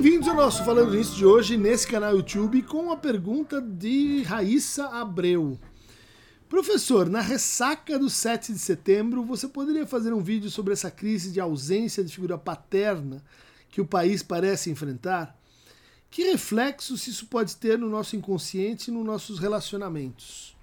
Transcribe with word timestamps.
Bem-vindos 0.00 0.28
ao 0.28 0.36
nosso 0.36 0.64
Falando 0.64 0.94
Nisso 0.94 1.16
de 1.16 1.26
hoje, 1.26 1.56
nesse 1.56 1.84
canal 1.84 2.14
YouTube, 2.14 2.62
com 2.62 2.92
a 2.92 2.96
pergunta 2.96 3.60
de 3.60 4.22
Raíssa 4.22 4.86
Abreu. 4.86 5.58
Professor, 6.48 7.10
na 7.10 7.20
ressaca 7.20 7.98
do 7.98 8.08
7 8.08 8.52
de 8.52 8.60
setembro, 8.60 9.24
você 9.24 9.48
poderia 9.48 9.84
fazer 9.88 10.12
um 10.12 10.22
vídeo 10.22 10.48
sobre 10.52 10.72
essa 10.72 10.88
crise 10.88 11.32
de 11.32 11.40
ausência 11.40 12.04
de 12.04 12.14
figura 12.14 12.38
paterna 12.38 13.20
que 13.70 13.80
o 13.80 13.84
país 13.84 14.22
parece 14.22 14.70
enfrentar? 14.70 15.36
Que 16.08 16.30
reflexos 16.30 17.08
isso 17.08 17.26
pode 17.26 17.56
ter 17.56 17.76
no 17.76 17.90
nosso 17.90 18.14
inconsciente 18.14 18.92
e 18.92 18.94
nos 18.94 19.04
nossos 19.04 19.40
relacionamentos? 19.40 20.56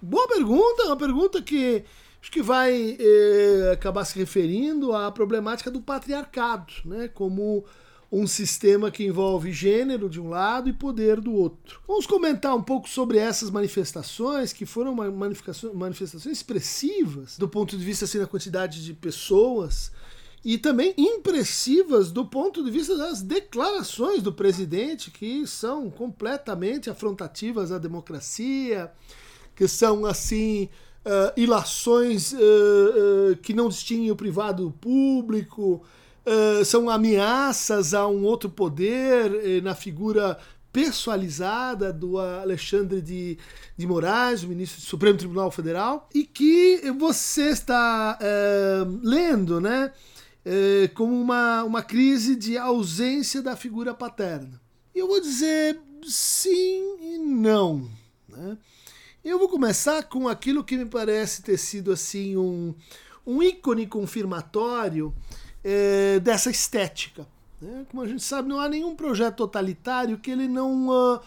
Boa 0.00 0.28
pergunta, 0.28 0.84
uma 0.84 0.96
pergunta 0.98 1.40
que 1.40 1.84
acho 2.20 2.30
que 2.30 2.42
vai 2.42 2.98
eh, 3.00 3.70
acabar 3.72 4.04
se 4.04 4.18
referindo 4.18 4.94
à 4.94 5.10
problemática 5.10 5.70
do 5.70 5.80
patriarcado, 5.80 6.70
né? 6.84 7.08
Como 7.08 7.64
um 8.14 8.28
sistema 8.28 8.92
que 8.92 9.04
envolve 9.04 9.50
gênero 9.50 10.08
de 10.08 10.20
um 10.20 10.28
lado 10.28 10.68
e 10.68 10.72
poder 10.72 11.20
do 11.20 11.34
outro. 11.34 11.80
Vamos 11.84 12.06
comentar 12.06 12.54
um 12.54 12.62
pouco 12.62 12.88
sobre 12.88 13.18
essas 13.18 13.50
manifestações, 13.50 14.52
que 14.52 14.64
foram 14.64 14.94
manifestações, 14.94 16.26
expressivas 16.26 17.36
do 17.36 17.48
ponto 17.48 17.76
de 17.76 17.84
vista 17.84 18.04
assim, 18.04 18.20
da 18.20 18.26
quantidade 18.26 18.84
de 18.84 18.94
pessoas 18.94 19.90
e 20.44 20.56
também 20.56 20.94
impressivas 20.96 22.12
do 22.12 22.24
ponto 22.24 22.62
de 22.62 22.70
vista 22.70 22.96
das 22.96 23.20
declarações 23.20 24.22
do 24.22 24.32
presidente, 24.32 25.10
que 25.10 25.44
são 25.44 25.90
completamente 25.90 26.88
afrontativas 26.88 27.72
à 27.72 27.78
democracia, 27.78 28.92
que 29.56 29.66
são 29.66 30.06
assim. 30.06 30.68
Uh, 31.06 31.38
ilações 31.38 32.32
uh, 32.32 32.36
uh, 32.36 33.36
que 33.42 33.52
não 33.52 33.68
distinguem 33.68 34.10
o 34.10 34.16
privado 34.16 34.64
do 34.64 34.70
público, 34.70 35.84
uh, 36.26 36.64
são 36.64 36.88
ameaças 36.88 37.94
a 37.94 38.06
um 38.06 38.24
outro 38.24 38.48
poder 38.50 39.32
eh, 39.44 39.60
na 39.60 39.74
figura 39.74 40.38
pessoalizada 40.72 41.92
do 41.92 42.18
Alexandre 42.18 43.00
de, 43.00 43.38
de 43.76 43.86
Moraes, 43.86 44.42
o 44.42 44.48
ministro 44.48 44.80
do 44.80 44.84
Supremo 44.84 45.16
Tribunal 45.16 45.48
Federal, 45.52 46.08
e 46.12 46.24
que 46.24 46.80
você 46.98 47.50
está 47.50 48.18
uh, 48.20 49.00
lendo, 49.00 49.60
né? 49.60 49.92
Uh, 50.44 50.92
como 50.94 51.18
uma, 51.18 51.62
uma 51.62 51.82
crise 51.82 52.34
de 52.34 52.58
ausência 52.58 53.40
da 53.40 53.56
figura 53.56 53.94
paterna. 53.94 54.60
E 54.92 54.98
eu 54.98 55.06
vou 55.06 55.20
dizer 55.20 55.80
sim 56.02 56.96
e 57.00 57.18
não. 57.18 57.88
Né? 58.28 58.58
Eu 59.24 59.38
vou 59.38 59.48
começar 59.48 60.02
com 60.02 60.28
aquilo 60.28 60.64
que 60.64 60.76
me 60.76 60.86
parece 60.86 61.40
ter 61.40 61.56
sido 61.56 61.92
assim 61.92 62.36
um, 62.36 62.74
um 63.26 63.42
ícone 63.42 63.86
confirmatório 63.86 65.14
é, 65.64 66.20
dessa 66.20 66.50
estética. 66.50 67.26
Né? 67.60 67.86
Como 67.90 68.02
a 68.02 68.06
gente 68.06 68.22
sabe, 68.22 68.48
não 68.48 68.60
há 68.60 68.68
nenhum 68.68 68.94
projeto 68.94 69.36
totalitário 69.36 70.18
que 70.18 70.30
ele 70.30 70.46
não, 70.46 70.88
uh, 70.88 71.20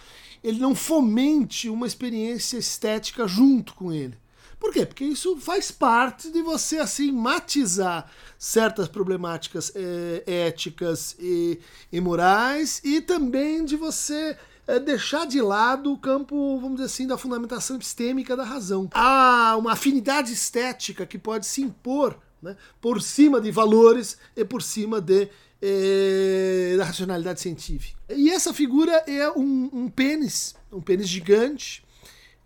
ele 0.43 0.59
não 0.59 0.75
fomente 0.75 1.69
uma 1.69 1.87
experiência 1.87 2.57
estética 2.57 3.27
junto 3.27 3.73
com 3.73 3.91
ele. 3.91 4.17
Por 4.59 4.73
quê? 4.73 4.85
Porque 4.85 5.05
isso 5.05 5.37
faz 5.37 5.71
parte 5.71 6.31
de 6.31 6.41
você 6.41 6.77
assim 6.77 7.11
matizar 7.11 8.09
certas 8.39 8.87
problemáticas 8.87 9.71
é, 9.75 10.23
éticas 10.25 11.15
e, 11.19 11.59
e, 11.91 12.01
morais 12.01 12.81
e 12.83 12.99
também 12.99 13.63
de 13.63 13.75
você 13.75 14.35
é, 14.65 14.79
deixar 14.79 15.27
de 15.27 15.41
lado 15.41 15.93
o 15.93 15.97
campo, 15.97 16.59
vamos 16.59 16.77
dizer 16.77 16.85
assim, 16.85 17.07
da 17.07 17.19
fundamentação 17.19 17.75
epistêmica 17.75 18.35
da 18.35 18.43
razão. 18.43 18.89
Há 18.93 19.55
uma 19.57 19.73
afinidade 19.73 20.33
estética 20.33 21.05
que 21.05 21.19
pode 21.19 21.45
se 21.45 21.61
impor 21.61 22.17
né, 22.41 22.55
por 22.81 23.01
cima 23.01 23.39
de 23.41 23.51
valores 23.51 24.17
e 24.35 24.43
por 24.45 24.61
cima 24.61 25.01
de, 25.01 25.29
eh, 25.61 26.75
da 26.77 26.85
racionalidade 26.85 27.41
científica. 27.41 27.97
E 28.09 28.29
essa 28.29 28.53
figura 28.53 29.03
é 29.07 29.29
um, 29.31 29.69
um 29.73 29.89
pênis, 29.89 30.55
um 30.71 30.81
pênis 30.81 31.07
gigante, 31.07 31.83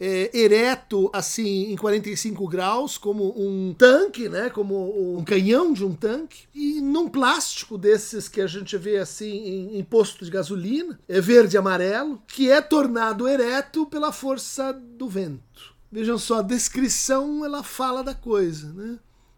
é, 0.01 0.35
ereto 0.35 1.12
assim 1.13 1.72
em 1.72 1.75
45 1.75 2.47
graus, 2.47 2.97
como 2.97 3.40
um 3.40 3.72
tanque, 3.72 4.28
né, 4.28 4.50
como 4.50 5.19
um 5.19 5.24
canhão 5.24 5.72
de 5.72 5.85
um 5.85 5.94
tanque, 5.94 6.46
e 6.56 6.81
num 6.81 7.07
plástico 7.07 7.78
desses 7.78 8.28
que 8.28 8.41
a 8.41 8.47
gente 8.47 8.75
vê 8.78 8.97
assim 8.97 9.30
em, 9.30 9.78
em 9.78 9.84
posto 9.84 10.25
de 10.25 10.31
gasolina, 10.31 11.00
é 11.07 11.22
verde 11.22 11.56
e 11.56 11.59
amarelo, 11.59 12.19
que 12.25 12.50
é 12.50 12.59
tornado 12.59 13.28
ereto 13.28 13.85
pela 13.85 14.12
força 14.12 14.74
do 14.74 15.07
vento. 15.07 15.75
Vejam 15.91 16.18
só, 16.18 16.40
a 16.40 16.41
descrição 16.41 17.46
ela 17.46 17.62
fala 17.62 18.03
da 18.03 18.16
coisa, 18.16 18.74
né? 18.74 18.97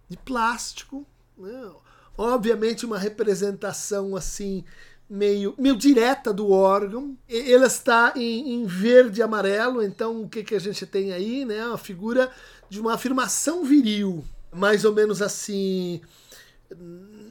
De 0.10 0.18
plástico, 0.18 1.06
né? 1.38 1.72
obviamente 2.18 2.86
uma 2.86 2.98
representação 2.98 4.16
assim 4.16 4.64
meio, 5.10 5.54
meio 5.58 5.76
direta 5.76 6.34
do 6.34 6.50
órgão. 6.50 7.18
Ele 7.28 7.66
está 7.66 8.14
em, 8.16 8.54
em, 8.54 8.66
verde 8.66 9.20
e 9.20 9.24
amarelo, 9.24 9.84
então 9.84 10.24
o 10.24 10.30
que, 10.30 10.44
que 10.44 10.56
a 10.56 10.60
gente 10.60 10.86
tem 10.86 11.14
aí? 11.14 11.46
Né? 11.46 11.62
A 11.62 11.78
figura 11.78 12.32
de 12.70 12.80
uma 12.80 12.94
afirmação 12.94 13.64
viril, 13.64 14.24
mais 14.52 14.86
ou 14.86 14.94
menos 14.94 15.22
assim. 15.22 16.02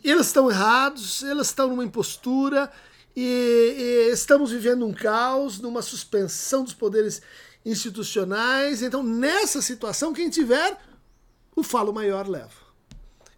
Eles 0.04 0.26
estão 0.26 0.50
errados, 0.50 1.22
eles 1.22 1.48
estão 1.48 1.68
numa 1.68 1.84
impostura 1.84 2.70
e, 3.16 4.08
e 4.08 4.12
estamos 4.12 4.50
vivendo 4.50 4.86
um 4.86 4.92
caos, 4.92 5.58
numa 5.58 5.82
suspensão 5.82 6.62
dos 6.62 6.74
poderes 6.74 7.20
institucionais. 7.64 8.82
Então, 8.82 9.02
nessa 9.02 9.60
situação, 9.60 10.12
quem 10.12 10.30
tiver 10.30 10.78
o 11.54 11.62
falo 11.62 11.92
maior 11.92 12.28
leva. 12.28 12.61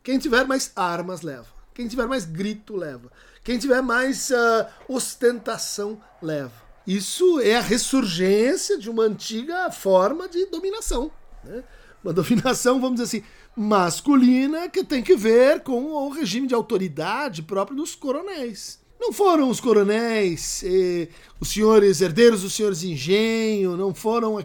Quem 0.04 0.18
tiver 0.18 0.46
mais 0.46 0.70
armas 0.76 1.22
leva. 1.22 1.46
Quem 1.72 1.88
tiver 1.88 2.06
mais 2.06 2.26
grito 2.26 2.76
leva. 2.76 3.10
Quem 3.42 3.58
tiver 3.58 3.80
mais 3.80 4.28
uh, 4.28 4.66
ostentação 4.86 5.98
leva. 6.20 6.52
Isso 6.86 7.40
é 7.40 7.56
a 7.56 7.60
ressurgência 7.62 8.76
de 8.76 8.90
uma 8.90 9.04
antiga 9.04 9.70
forma 9.72 10.28
de 10.28 10.44
dominação. 10.46 11.10
Né? 11.42 11.64
Uma 12.04 12.12
dominação, 12.14 12.78
vamos 12.78 13.00
dizer 13.00 13.16
assim, 13.16 13.26
masculina 13.56 14.68
que 14.68 14.84
tem 14.84 15.02
que 15.02 15.16
ver 15.16 15.60
com 15.60 15.82
o 15.92 16.10
regime 16.10 16.46
de 16.46 16.54
autoridade 16.54 17.42
próprio 17.42 17.78
dos 17.78 17.94
coronéis. 17.94 18.78
Não 19.00 19.10
foram 19.10 19.48
os 19.48 19.58
coronéis, 19.58 20.62
eh, 20.64 21.08
os 21.40 21.48
senhores 21.48 22.02
herdeiros 22.02 22.42
dos 22.42 22.54
senhores 22.54 22.82
engenho, 22.82 23.76
não 23.76 23.94
foram 23.94 24.36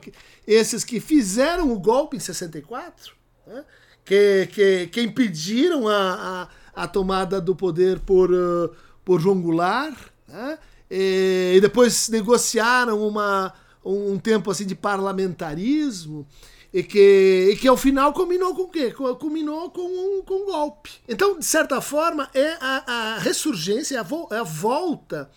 esses 0.47 0.83
que 0.83 0.99
fizeram 0.99 1.71
o 1.71 1.79
golpe 1.79 2.17
em 2.17 2.19
64, 2.19 3.13
né? 3.45 3.63
Que, 4.05 4.47
que, 4.51 4.87
que 4.87 5.01
impediram 5.01 5.87
a, 5.87 6.49
a, 6.73 6.83
a, 6.83 6.87
tomada 6.87 7.39
do 7.39 7.55
poder 7.55 7.99
por, 7.99 8.31
uh, 8.31 8.71
por 9.05 9.19
João 9.19 9.41
Goulart, 9.41 9.97
né? 10.27 10.57
e, 10.89 11.53
e, 11.55 11.61
depois 11.61 12.09
negociaram 12.09 13.05
uma, 13.07 13.53
um 13.83 14.17
tempo 14.17 14.49
assim 14.49 14.65
de 14.65 14.75
parlamentarismo, 14.75 16.27
e 16.73 16.83
que, 16.83 17.49
e 17.51 17.55
que 17.55 17.67
ao 17.67 17.77
final 17.77 18.13
combinou 18.13 18.53
com 18.53 18.63
o 18.63 18.69
quê? 18.69 18.91
Combinou 18.91 19.71
com 19.71 19.81
um, 19.81 20.21
com 20.21 20.43
um 20.43 20.45
golpe. 20.45 20.91
Então, 21.07 21.39
de 21.39 21.45
certa 21.45 21.81
forma, 21.81 22.29
é 22.33 22.57
a, 22.61 23.15
a 23.15 23.17
ressurgência, 23.17 23.97
é 23.97 23.99
a, 23.99 24.03
vo, 24.03 24.27
é 24.31 24.37
a 24.37 24.43
volta 24.43 25.29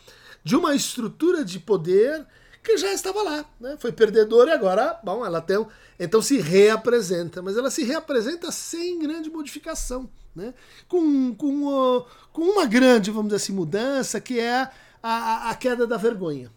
de 0.44 0.56
uma 0.56 0.74
estrutura 0.74 1.44
de 1.44 1.58
poder 1.58 2.26
que 2.62 2.76
já 2.76 2.92
estava 2.92 3.22
lá, 3.22 3.44
né? 3.60 3.76
Foi 3.78 3.90
perdedora 3.90 4.50
e 4.50 4.54
agora, 4.54 4.98
bom, 5.02 5.24
ela 5.24 5.40
tem, 5.40 5.64
então 5.98 6.22
se 6.22 6.41
reapresenta, 6.41 7.42
mas 7.42 7.56
ela 7.56 7.70
se 7.70 7.84
reapresenta 7.84 8.50
sem 8.50 8.98
grande 8.98 9.30
modificação, 9.30 10.08
né? 10.34 10.54
Com, 10.88 11.34
com, 11.34 12.04
com 12.32 12.42
uma 12.42 12.66
grande, 12.66 13.10
vamos 13.10 13.28
dizer 13.28 13.36
assim, 13.36 13.53
mudança 13.53 14.20
que 14.20 14.38
é 14.38 14.69
a, 15.03 15.50
a 15.50 15.54
queda 15.54 15.86
da 15.86 15.97
vergonha, 15.97 16.50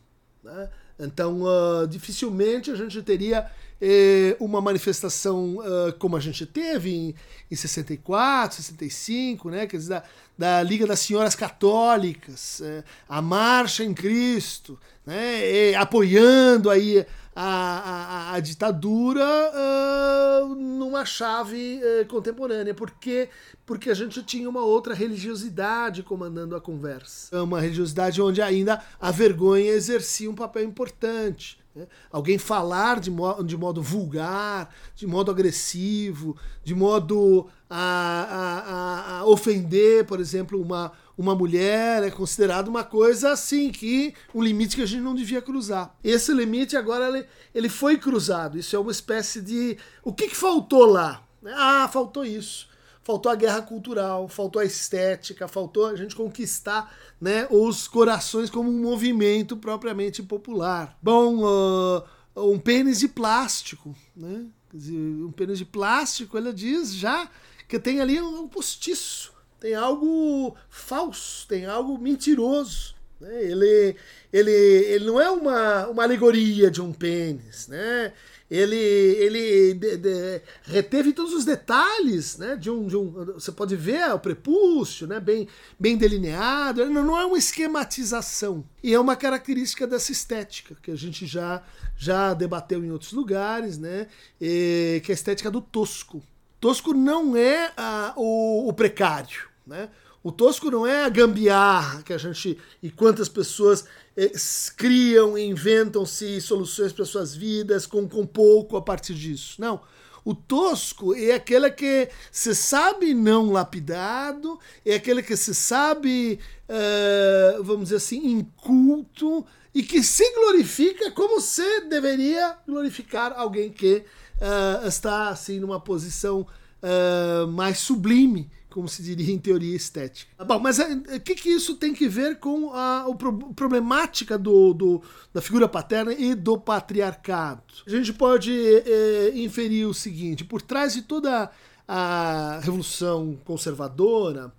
né? 0.44 0.70
Então, 0.98 1.42
uh, 1.42 1.86
dificilmente 1.88 2.72
a 2.72 2.76
gente 2.76 3.02
teria 3.02 3.52
eh, 3.82 4.38
uma 4.40 4.62
manifestação 4.62 5.58
uh, 5.58 5.94
como 6.00 6.16
a 6.16 6.20
gente 6.20 6.46
teve 6.46 6.96
em, 6.96 7.16
em 7.52 7.56
64, 7.56 8.56
65, 8.58 9.50
né? 9.50 9.68
Quer 9.68 9.78
dizer, 9.78 9.90
da, 9.90 10.04
da 10.38 10.64
Liga 10.64 10.88
das 10.88 11.00
Senhoras 11.00 11.36
Católicas, 11.36 12.62
eh, 12.62 12.84
a 13.10 13.22
Marcha 13.22 13.84
em 13.84 13.94
Cristo, 13.94 14.80
né? 15.06 15.72
E, 15.72 15.76
apoiando 15.76 16.70
aí 16.70 17.06
a, 17.36 18.32
a, 18.32 18.34
a 18.36 18.40
ditadura 18.40 19.26
uh, 19.26 20.56
numa 20.56 21.04
chave 21.04 21.82
uh, 21.84 22.06
contemporânea. 22.08 22.74
Por 22.74 22.92
quê? 22.92 23.30
Porque 23.66 23.90
a 23.90 23.94
gente 23.94 24.24
tinha 24.24 24.50
uma 24.50 24.64
outra 24.64 24.94
religiosidade 24.94 26.02
comandando 26.02 26.56
a 26.56 26.62
conversa. 26.62 27.44
Uma 27.44 27.60
religiosidade 27.60 28.22
onde 28.22 28.42
ainda 28.42 28.82
a 29.02 29.12
vergonha 29.12 29.72
exercia 29.72 30.30
um 30.32 30.36
papel 30.36 30.64
importante. 30.64 31.60
Né? 31.76 31.88
Alguém 32.10 32.38
falar 32.38 33.02
de, 33.02 33.12
mo 33.12 33.44
de 33.44 33.58
modo 33.58 33.82
vulgar, 33.82 34.74
de 34.96 35.06
modo 35.06 35.30
agressivo, 35.30 36.38
de 36.64 36.74
modo 36.74 37.48
a, 37.70 39.18
a, 39.18 39.18
a 39.20 39.26
ofender, 39.26 40.06
por 40.06 40.22
exemplo, 40.22 40.62
uma, 40.62 40.94
uma 41.18 41.36
mulher 41.36 42.04
é 42.04 42.12
considerado 42.12 42.68
uma 42.68 42.84
coisa 42.84 43.32
assim, 43.32 43.72
que 43.72 44.14
um 44.34 44.42
limite 44.42 44.76
que 44.76 44.82
a 44.82 44.86
gente 44.86 45.02
não 45.02 45.16
devia 45.16 45.42
cruzar. 45.42 45.96
Esse 46.04 46.34
limite 46.34 46.76
agora 46.76 47.08
ele, 47.08 47.26
ele 47.54 47.70
foi 47.70 47.98
cruzado. 47.98 48.58
Isso 48.58 48.76
é 48.76 48.80
uma 48.80 48.92
espécie 48.92 49.42
de. 49.42 49.78
O 50.04 50.14
que, 50.14 50.28
que 50.28 50.36
faltou 50.36 50.86
lá? 50.86 51.24
Ah, 51.46 51.90
faltou 51.92 52.26
isso. 52.26 52.68
faltou 53.04 53.32
a 53.32 53.36
guerra 53.36 53.62
cultural, 53.62 54.28
faltou 54.28 54.62
a 54.62 54.66
estética, 54.66 55.48
faltou 55.48 55.86
a 55.86 55.96
gente 55.96 56.16
conquistar 56.16 56.92
né, 57.22 57.48
os 57.52 57.88
corações 57.88 58.50
como 58.50 58.70
um 58.70 58.82
movimento 58.82 59.56
propriamente 59.56 60.24
popular. 60.24 60.98
Bom, 61.02 61.44
uh, 61.44 62.04
um 62.36 62.60
pênis 62.60 63.00
de 63.00 63.08
plástico, 63.08 63.96
né? 64.16 64.46
um 64.74 65.32
pênis 65.32 65.58
de 65.58 65.66
plástico, 65.66 66.38
ela 66.38 66.52
diz 66.52 66.94
já 66.94 67.30
que 67.68 67.80
tem 67.80 68.02
ali 68.02 68.20
um 68.20 68.48
postiço, 68.48 69.34
tem 69.60 69.74
algo 69.76 70.56
falso, 70.70 71.48
tem 71.48 71.66
algo 71.66 71.98
mentiroso. 71.98 72.96
Né? 73.20 73.44
Ele, 73.44 73.96
ele, 74.32 74.52
ele 74.52 75.06
não 75.06 75.20
é 75.20 75.30
uma, 75.30 75.88
uma 75.88 76.04
alegoria 76.04 76.70
de 76.70 76.82
um 76.82 76.92
pênis, 76.92 77.68
né? 77.68 78.14
ele, 78.50 78.76
ele 78.76 79.74
de, 79.74 79.98
de, 79.98 80.42
reteve 80.64 81.14
todos 81.14 81.34
os 81.34 81.46
detalhes 81.46 82.38
né, 82.38 82.56
de, 82.56 82.70
um, 82.70 82.88
de 82.88 82.96
um. 82.96 83.12
Você 83.34 83.52
pode 83.52 83.76
ver 83.76 84.14
o 84.14 84.20
prepúcio, 84.20 85.08
né, 85.08 85.20
bem, 85.20 85.48
bem 85.80 85.98
delineado. 85.98 86.86
Não, 86.86 87.04
não 87.04 87.20
é 87.20 87.26
uma 87.26 87.38
esquematização. 87.38 88.64
E 88.84 88.94
é 88.94 89.00
uma 89.00 89.16
característica 89.16 89.88
dessa 89.88 90.12
estética 90.12 90.76
que 90.82 90.92
a 90.92 90.96
gente 90.96 91.26
já, 91.26 91.64
já 91.98 92.34
debateu 92.34 92.84
em 92.84 92.92
outros 92.92 93.14
lugares, 93.14 93.80
né, 93.80 94.08
e, 94.40 95.02
que 95.04 95.12
é 95.12 95.14
a 95.14 95.16
estética 95.16 95.50
do 95.50 95.62
tosco. 95.62 96.22
Tosco 96.60 96.94
não 96.94 97.36
é 97.36 97.72
o, 98.16 98.70
o 98.70 98.74
precário. 98.74 99.50
Né? 99.66 99.90
O 100.24 100.32
tosco 100.32 100.72
não 100.72 100.88
é 100.88 101.04
a 101.04 101.10
gambiarra 101.10 102.02
que 102.02 102.12
a 102.12 102.18
gente. 102.18 102.58
e 102.82 102.90
quantas 102.90 103.30
pessoas 103.30 103.86
eh, 104.18 104.32
criam, 104.76 105.38
inventam-se 105.38 106.42
soluções 106.42 106.92
para 106.92 107.06
suas 107.06 107.36
vidas 107.36 107.86
com, 107.86 108.10
com 108.10 108.26
pouco 108.26 108.76
a 108.76 108.82
partir 108.82 109.14
disso. 109.14 109.62
Não. 109.62 109.82
O 110.26 110.34
tosco 110.34 111.14
é 111.14 111.34
aquele 111.34 111.70
que 111.70 112.10
se 112.32 112.56
sabe 112.56 113.14
não 113.14 113.52
lapidado, 113.52 114.60
é 114.84 114.96
aquele 114.96 115.22
que 115.22 115.38
se 115.38 115.54
sabe, 115.54 116.40
uh, 116.68 117.64
vamos 117.64 117.84
dizer 117.84 117.98
assim, 117.98 118.26
inculto 118.26 119.46
e 119.72 119.84
que 119.84 120.02
se 120.02 120.28
glorifica 120.34 121.12
como 121.12 121.40
se 121.40 121.82
deveria 121.82 122.58
glorificar 122.68 123.34
alguém 123.38 123.70
que 123.70 124.04
uh, 124.42 124.88
está 124.88 125.30
assim 125.30 125.60
numa 125.60 125.80
posição 125.80 126.46
uh, 126.82 127.48
mais 127.48 127.80
sublime 127.80 128.50
como 128.76 128.90
se 128.90 129.02
diria 129.02 129.34
em 129.34 129.40
teoria 129.40 129.74
estética. 129.74 130.44
Bom, 130.44 130.60
mas 130.60 130.80
eh, 130.80 131.16
o 131.16 131.20
que, 131.22 131.34
que 131.34 131.48
isso 131.48 131.76
tem 131.76 131.94
que 131.94 132.10
ver 132.10 132.40
com 132.40 132.74
a, 132.74 133.06
a 133.06 133.54
problemática 133.56 134.38
do, 134.38 134.74
do, 134.74 135.02
da 135.34 135.42
figura 135.42 135.66
paterna 135.66 136.12
e 136.12 136.36
do 136.36 136.58
patriarcado? 136.58 137.64
A 137.88 137.90
gente 137.90 138.12
pode 138.12 138.52
é, 138.54 139.32
inferir 139.34 139.86
o 139.86 139.94
seguinte: 139.94 140.44
por 140.44 140.62
trás 140.62 140.94
de 140.94 141.04
toda 141.04 141.50
a 141.88 142.60
revolução 142.62 143.40
conservadora 143.46 144.52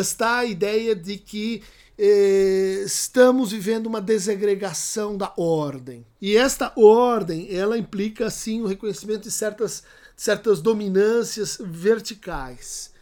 está 0.00 0.38
a 0.38 0.44
ideia 0.44 0.94
de 0.94 1.16
que 1.16 1.62
eh, 1.96 2.82
estamos 2.84 3.52
vivendo 3.52 3.86
uma 3.86 4.00
desagregação 4.00 5.16
da 5.16 5.32
ordem. 5.36 6.04
E 6.20 6.36
esta 6.36 6.72
ordem, 6.76 7.54
ela 7.54 7.78
implica, 7.78 8.28
sim, 8.30 8.60
o 8.60 8.66
reconhecimento 8.66 9.22
de 9.22 9.30
certas, 9.30 9.84
certas 10.16 10.60
dominâncias 10.60 11.58
verticais. 11.60 12.92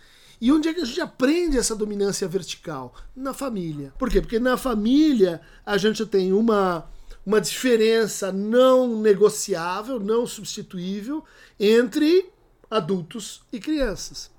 E 0.41 0.51
onde 0.51 0.69
é 0.69 0.75
que 0.75 0.81
a 0.81 0.85
gente 0.85 1.01
aprende 1.01 1.57
essa 1.57 1.75
dominância 1.75 2.27
vertical? 2.27 2.95
Na 3.15 3.33
família. 3.33 3.95
Por 3.97 4.11
quê? 4.11 4.21
Porque 4.21 4.41
na 4.41 4.57
família 4.57 5.41
a 5.65 5.79
gente 5.79 6.05
tem 6.05 6.33
uma, 6.33 6.91
uma 7.25 7.41
diferença 7.41 8.33
não 8.33 9.01
negociável, 9.01 10.01
não 10.01 10.27
substituível 10.27 11.25
entre 11.61 12.29
adultos 12.69 13.43
e 13.53 13.61
crianças. 13.61 14.32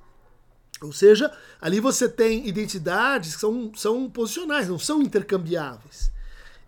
Ou 0.82 0.92
seja, 0.92 1.32
ali 1.62 1.80
você 1.80 2.10
tem 2.10 2.48
identidades 2.48 3.36
que 3.36 3.42
são, 3.42 3.72
são 3.76 4.10
posicionais, 4.10 4.68
não 4.68 4.80
são 4.80 5.02
intercambiáveis. 5.02 6.12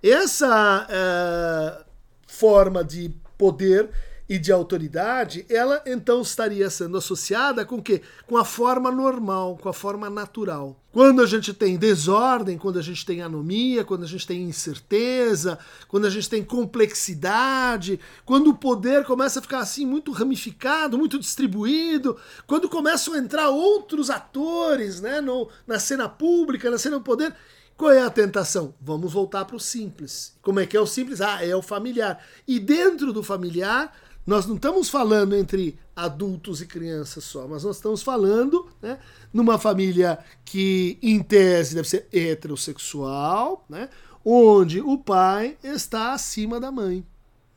Essa 0.01 0.87
uh, 0.87 1.85
forma 2.27 2.83
de 2.83 3.13
poder 3.37 3.89
e 4.27 4.39
de 4.39 4.51
autoridade, 4.51 5.45
ela 5.50 5.81
então 5.86 6.22
estaria 6.22 6.69
sendo 6.69 6.98
associada 6.98 7.63
com 7.63 7.75
o 7.75 7.81
quê? 7.81 8.01
Com 8.25 8.38
a 8.38 8.45
forma 8.45 8.89
normal, 8.89 9.57
com 9.62 9.69
a 9.69 9.74
forma 9.74 10.10
natural. 10.10 10.80
Quando 10.92 11.22
a 11.22 11.25
gente 11.25 11.54
tem 11.54 11.77
desordem, 11.77 12.57
quando 12.57 12.80
a 12.80 12.81
gente 12.81 13.06
tem 13.06 13.22
anomia, 13.22 13.83
quando 13.83 14.04
a 14.04 14.07
gente 14.07 14.25
tem 14.25 14.44
incerteza, 14.44 15.60
quando 15.88 16.06
a 16.06 16.10
gente 16.10 16.30
tem 16.30 16.44
complexidade, 16.44 18.00
quando 18.25 18.50
o 18.50 18.57
poder 18.57 19.04
começa 19.04 19.39
a 19.39 19.42
ficar 19.42 19.60
assim 19.60 19.86
muito 19.86 20.12
ramificado, 20.12 20.98
muito 20.98 21.19
distribuído, 21.19 22.18
quando 22.48 22.69
começam 22.69 23.13
a 23.13 23.18
entrar 23.18 23.50
outros 23.50 24.10
atores 24.10 25.01
né, 25.01 25.22
no, 25.22 25.50
na 25.68 25.80
cena 25.80 26.10
pública, 26.10 26.72
na 26.72 26.77
cena 26.77 26.98
do 26.98 27.04
poder, 27.04 27.36
qual 27.77 27.92
é 27.92 28.01
a 28.01 28.10
tentação? 28.10 28.74
Vamos 28.80 29.12
voltar 29.12 29.44
para 29.44 29.57
o 29.57 29.60
simples. 29.60 30.38
Como 30.42 30.62
é 30.62 30.66
que 30.66 30.77
é 30.77 30.80
o 30.80 30.88
simples? 30.88 31.19
Ah, 31.19 31.45
é 31.45 31.54
o 31.54 31.62
familiar. 31.62 32.25
E 32.48 32.57
dentro 32.57 33.12
do 33.12 33.22
familiar, 33.22 33.94
nós 34.25 34.45
não 34.48 34.56
estamos 34.56 34.89
falando 34.89 35.36
entre 35.36 35.77
adultos 35.95 36.60
e 36.60 36.66
crianças 36.66 37.24
só, 37.24 37.48
mas 37.48 37.63
nós 37.63 37.75
estamos 37.75 38.01
falando 38.01 38.68
né, 38.81 39.00
numa 39.31 39.60
família 39.60 40.18
que, 40.44 40.98
em 41.01 41.22
tese, 41.22 41.75
deve 41.75 41.88
ser 41.88 42.07
heterossexual, 42.12 43.63
né, 43.69 43.89
onde 44.24 44.81
o 44.81 44.98
pai 44.98 45.57
está 45.63 46.13
acima 46.13 46.60
da 46.60 46.72
mãe, 46.72 47.06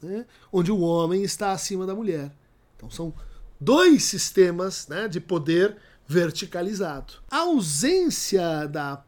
né, 0.02 0.26
onde 0.52 0.70
o 0.70 0.80
homem 0.80 1.22
está 1.22 1.52
acima 1.52 1.86
da 1.86 1.94
mulher. 1.94 2.30
Então 2.76 2.90
são 2.90 3.14
dois 3.58 4.04
sistemas 4.04 4.86
né, 4.88 5.08
de 5.08 5.20
poder 5.20 5.76
verticalizado. 6.06 7.14
A 7.30 7.38
ausência 7.38 8.66
da 8.66 9.02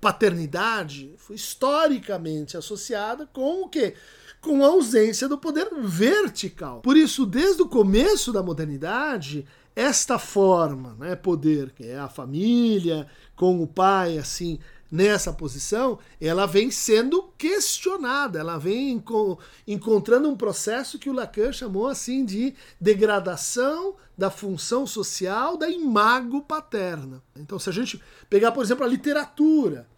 paternidade 0.00 1.14
foi 1.18 1.36
historicamente 1.36 2.56
associada 2.56 3.26
com 3.26 3.64
o 3.64 3.68
quê? 3.68 3.94
Com 4.42 4.64
a 4.64 4.66
ausência 4.66 5.28
do 5.28 5.38
poder 5.38 5.70
vertical. 5.80 6.80
Por 6.80 6.96
isso, 6.96 7.24
desde 7.24 7.62
o 7.62 7.68
começo 7.68 8.32
da 8.32 8.42
modernidade, 8.42 9.46
esta 9.74 10.18
forma, 10.18 10.96
né, 10.98 11.14
poder, 11.14 11.70
que 11.70 11.86
é 11.86 11.98
a 11.98 12.08
família, 12.08 13.06
com 13.36 13.62
o 13.62 13.66
pai, 13.66 14.18
assim, 14.18 14.58
nessa 14.90 15.32
posição, 15.32 15.98
ela 16.20 16.44
vem 16.44 16.70
sendo 16.70 17.22
questionada, 17.38 18.38
ela 18.38 18.58
vem 18.58 18.90
enco 18.90 19.38
encontrando 19.66 20.28
um 20.28 20.36
processo 20.36 20.98
que 20.98 21.08
o 21.08 21.14
Lacan 21.14 21.50
chamou 21.52 21.86
assim 21.86 22.24
de 22.26 22.54
degradação 22.78 23.94
da 24.18 24.28
função 24.28 24.86
social 24.86 25.56
da 25.56 25.70
imago 25.70 26.42
paterna. 26.42 27.22
Então, 27.34 27.58
se 27.58 27.70
a 27.70 27.72
gente 27.72 28.02
pegar, 28.28 28.52
por 28.52 28.62
exemplo, 28.62 28.84
a 28.84 28.88
literatura, 28.88 29.88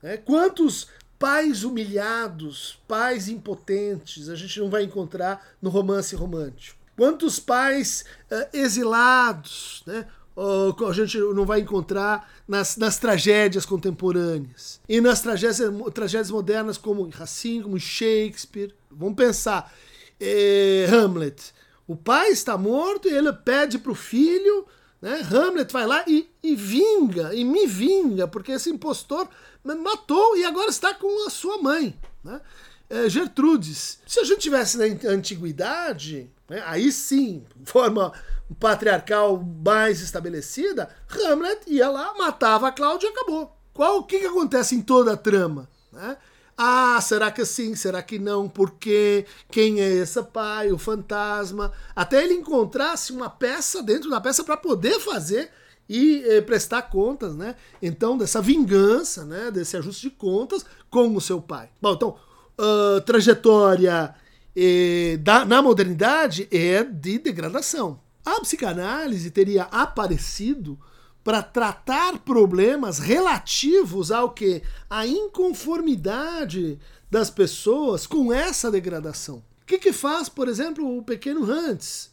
né, 0.00 0.16
quantos 0.18 0.86
pais 1.18 1.64
humilhados, 1.64 2.78
pais 2.86 3.28
impotentes, 3.28 4.28
a 4.28 4.34
gente 4.34 4.58
não 4.60 4.68
vai 4.68 4.84
encontrar 4.84 5.46
no 5.60 5.70
romance 5.70 6.14
romântico. 6.14 6.78
Quantos 6.96 7.38
pais 7.38 8.04
uh, 8.30 8.56
exilados, 8.56 9.82
né? 9.86 10.06
Uh, 10.36 10.86
a 10.86 10.92
gente 10.92 11.18
não 11.18 11.46
vai 11.46 11.60
encontrar 11.60 12.30
nas, 12.46 12.76
nas 12.76 12.98
tragédias 12.98 13.64
contemporâneas. 13.64 14.80
E 14.86 15.00
nas 15.00 15.22
tragédias, 15.22 15.70
tragédias 15.94 16.30
modernas, 16.30 16.76
como 16.76 17.08
Racine, 17.08 17.62
como 17.62 17.80
Shakespeare. 17.80 18.74
Vamos 18.90 19.16
pensar. 19.16 19.72
Eh, 20.20 20.86
Hamlet. 20.92 21.54
O 21.86 21.96
pai 21.96 22.30
está 22.30 22.58
morto 22.58 23.08
e 23.08 23.14
ele 23.14 23.32
pede 23.32 23.78
para 23.78 23.92
o 23.92 23.94
filho. 23.94 24.66
Né? 25.00 25.22
Hamlet 25.30 25.72
vai 25.72 25.86
lá 25.86 26.04
e, 26.06 26.28
e 26.42 26.54
vinga, 26.54 27.34
e 27.34 27.44
me 27.44 27.66
vinga, 27.66 28.26
porque 28.26 28.52
esse 28.52 28.68
impostor 28.70 29.28
matou 29.74 30.36
e 30.36 30.44
agora 30.44 30.70
está 30.70 30.94
com 30.94 31.26
a 31.26 31.30
sua 31.30 31.58
mãe, 31.58 31.98
né? 32.22 32.40
É, 32.88 33.08
Gertrudes. 33.08 33.98
Se 34.06 34.20
a 34.20 34.24
gente 34.24 34.40
tivesse 34.40 34.78
na 34.78 34.84
antiguidade, 35.10 36.30
né, 36.48 36.62
aí 36.64 36.92
sim, 36.92 37.44
forma 37.64 38.12
patriarcal 38.60 39.36
mais 39.38 40.00
estabelecida, 40.00 40.88
Hamlet 41.10 41.62
ia 41.66 41.90
lá, 41.90 42.14
matava 42.16 42.68
a 42.68 42.72
Cláudia 42.72 43.08
e 43.08 43.10
acabou. 43.10 43.56
Qual 43.74 43.98
o 43.98 44.04
que, 44.04 44.20
que 44.20 44.26
acontece 44.26 44.74
em 44.74 44.80
toda 44.80 45.14
a 45.14 45.16
trama? 45.16 45.68
Né? 45.92 46.16
Ah, 46.56 46.98
será 47.02 47.30
que 47.30 47.44
sim? 47.44 47.74
Será 47.74 48.02
que 48.02 48.18
não? 48.18 48.48
Por 48.48 48.70
quê? 48.70 49.26
Quem 49.50 49.80
é 49.80 49.88
esse 49.88 50.22
pai? 50.22 50.72
O 50.72 50.78
fantasma? 50.78 51.72
Até 51.94 52.22
ele 52.22 52.34
encontrasse 52.34 53.12
uma 53.12 53.28
peça 53.28 53.82
dentro 53.82 54.08
da 54.08 54.20
peça 54.20 54.42
para 54.42 54.56
poder 54.56 54.98
fazer 55.00 55.50
e 55.88 56.22
eh, 56.26 56.40
prestar 56.40 56.82
contas, 56.82 57.34
né? 57.34 57.54
Então, 57.80 58.18
dessa 58.18 58.40
vingança, 58.40 59.24
né? 59.24 59.50
Desse 59.50 59.76
ajuste 59.76 60.08
de 60.08 60.10
contas 60.10 60.64
com 60.90 61.14
o 61.14 61.20
seu 61.20 61.40
pai. 61.40 61.70
Bom, 61.80 61.92
então, 61.94 62.16
uh, 62.58 63.00
trajetória 63.02 64.14
eh, 64.56 65.18
da, 65.20 65.44
na 65.44 65.62
modernidade 65.62 66.48
é 66.50 66.82
de 66.82 67.18
degradação. 67.18 68.00
A 68.24 68.40
psicanálise 68.40 69.30
teria 69.30 69.64
aparecido 69.64 70.78
para 71.22 71.42
tratar 71.42 72.18
problemas 72.20 72.98
relativos 72.98 74.10
ao 74.10 74.30
que? 74.30 74.62
A 74.88 75.06
inconformidade 75.06 76.78
das 77.10 77.30
pessoas 77.30 78.06
com 78.06 78.32
essa 78.32 78.70
degradação. 78.70 79.42
O 79.62 79.66
que, 79.66 79.78
que 79.78 79.92
faz, 79.92 80.28
por 80.28 80.48
exemplo, 80.48 80.96
o 80.96 81.02
pequeno 81.02 81.44
Hans? 81.44 82.10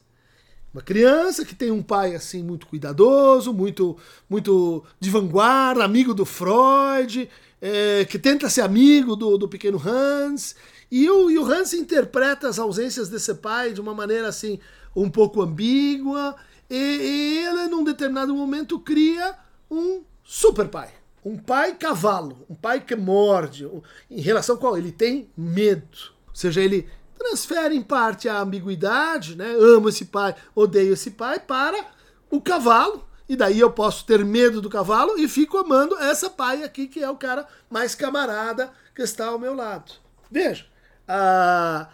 Uma 0.74 0.82
criança 0.82 1.46
que 1.46 1.54
tem 1.54 1.70
um 1.70 1.84
pai 1.84 2.16
assim 2.16 2.42
muito 2.42 2.66
cuidadoso, 2.66 3.54
muito 3.54 3.96
muito 4.28 4.84
de 5.00 5.10
vanguarda, 5.10 5.84
amigo 5.84 6.16
do 6.16 6.26
Freud, 6.26 7.30
é, 7.62 8.06
que 8.06 8.18
tenta 8.18 8.50
ser 8.50 8.62
amigo 8.62 9.16
do, 9.16 9.38
do 9.38 9.48
pequeno 9.48 9.80
Hans. 9.86 10.56
E 10.92 11.08
o, 11.10 11.30
e 11.30 11.38
o 11.38 11.46
Hans 11.46 11.74
interpreta 11.74 12.48
as 12.48 12.58
ausências 12.58 13.08
desse 13.08 13.36
pai 13.36 13.72
de 13.72 13.82
uma 13.82 13.94
maneira 13.94 14.28
assim 14.28 14.60
um 14.96 15.10
pouco 15.10 15.42
ambígua. 15.42 16.36
E, 16.70 16.76
e 16.76 17.46
ele, 17.46 17.68
num 17.68 17.84
determinado 17.84 18.34
momento, 18.34 18.80
cria 18.80 19.36
um 19.70 20.04
super 20.24 20.68
pai. 20.68 20.90
Um 21.24 21.38
pai 21.38 21.76
cavalo, 21.76 22.46
um 22.50 22.56
pai 22.56 22.82
que 22.82 22.96
morde, 22.96 23.70
em 24.10 24.22
relação 24.22 24.56
ao 24.56 24.60
qual 24.60 24.78
ele 24.78 24.92
tem 24.92 25.30
medo. 25.38 26.14
Ou 26.28 26.36
seja, 26.36 26.62
ele 26.62 26.88
transfere 27.24 27.76
em 27.76 27.82
parte 27.82 28.28
a 28.28 28.42
ambiguidade, 28.42 29.36
né? 29.36 29.54
Amo 29.54 29.90
esse 29.90 30.06
pai, 30.06 30.36
odeio 30.54 30.94
esse 30.94 31.12
pai, 31.12 31.40
para 31.40 31.86
o 32.30 32.42
cavalo. 32.42 33.08
E 33.28 33.36
daí 33.36 33.60
eu 33.60 33.72
posso 33.72 34.06
ter 34.06 34.24
medo 34.24 34.62
do 34.62 34.70
cavalo 34.70 35.18
e 35.18 35.28
fico 35.30 35.58
amando 35.58 35.98
essa 35.98 36.30
pai 36.30 36.64
aqui, 36.64 36.88
que 36.88 37.02
é 37.02 37.10
o 37.10 37.16
cara 37.16 37.48
mais 37.70 37.96
camarada 37.96 38.72
que 38.94 39.02
está 39.02 39.28
ao 39.28 39.40
meu 39.40 39.56
lado. 39.56 39.94
Veja, 40.30 40.66
a, 41.08 41.88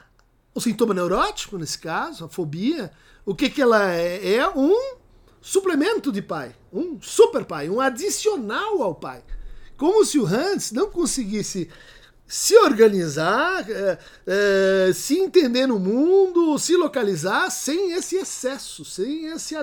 o 0.54 0.60
sintoma 0.60 0.94
neurótico, 0.94 1.58
nesse 1.58 1.78
caso, 1.78 2.26
a 2.26 2.30
fobia, 2.30 2.92
o 3.24 3.36
que, 3.36 3.50
que 3.50 3.62
ela 3.62 3.92
é? 3.94 4.36
É 4.36 4.50
um 4.50 4.98
suplemento 5.40 6.12
de 6.12 6.22
pai, 6.22 6.56
um 6.74 7.00
super 7.00 7.46
pai, 7.46 7.70
um 7.70 7.80
adicional 7.80 8.82
ao 8.82 8.96
pai. 8.96 9.24
Como 9.78 10.04
se 10.04 10.20
o 10.20 10.26
Hans 10.26 10.72
não 10.72 10.90
conseguisse 10.90 11.70
se 12.30 12.56
organizar, 12.60 13.66
é, 13.68 13.98
é, 14.28 14.94
se 14.94 15.18
entender 15.18 15.66
no 15.66 15.80
mundo, 15.80 16.60
se 16.60 16.78
localizar 16.78 17.50
sem 17.50 17.94
esse 17.94 18.18
excesso, 18.18 18.86
sem 18.86 19.26
esse 19.26 19.56